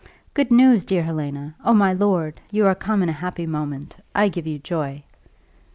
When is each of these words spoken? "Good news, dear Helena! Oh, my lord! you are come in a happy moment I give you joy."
"Good 0.33 0.49
news, 0.49 0.83
dear 0.83 1.03
Helena! 1.03 1.53
Oh, 1.63 1.75
my 1.75 1.93
lord! 1.93 2.41
you 2.49 2.65
are 2.65 2.73
come 2.73 3.03
in 3.03 3.09
a 3.09 3.11
happy 3.11 3.45
moment 3.45 3.97
I 4.15 4.29
give 4.29 4.47
you 4.47 4.57
joy." 4.57 5.03